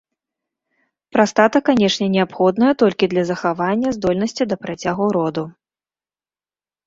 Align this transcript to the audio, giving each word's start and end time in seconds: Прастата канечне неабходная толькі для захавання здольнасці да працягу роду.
Прастата 1.15 1.57
канечне 1.67 2.07
неабходная 2.15 2.71
толькі 2.83 3.09
для 3.11 3.23
захавання 3.29 3.89
здольнасці 3.97 4.43
да 4.53 4.59
працягу 4.63 5.05
роду. 5.19 5.43